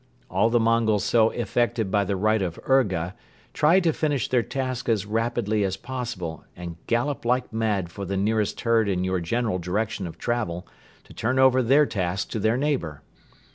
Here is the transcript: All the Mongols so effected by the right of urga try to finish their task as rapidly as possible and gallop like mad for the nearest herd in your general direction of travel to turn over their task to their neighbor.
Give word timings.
All 0.31 0.49
the 0.49 0.59
Mongols 0.59 1.03
so 1.03 1.29
effected 1.29 1.91
by 1.91 2.05
the 2.05 2.15
right 2.15 2.41
of 2.41 2.57
urga 2.67 3.13
try 3.53 3.79
to 3.81 3.93
finish 3.93 4.27
their 4.29 4.41
task 4.41 4.89
as 4.89 5.05
rapidly 5.05 5.63
as 5.63 5.77
possible 5.77 6.43
and 6.55 6.77
gallop 6.87 7.23
like 7.23 7.53
mad 7.53 7.91
for 7.91 8.03
the 8.03 8.17
nearest 8.17 8.61
herd 8.61 8.89
in 8.89 9.03
your 9.03 9.19
general 9.19 9.59
direction 9.59 10.07
of 10.07 10.17
travel 10.17 10.67
to 11.03 11.13
turn 11.13 11.37
over 11.37 11.61
their 11.61 11.85
task 11.85 12.31
to 12.31 12.39
their 12.39 12.57
neighbor. 12.57 13.03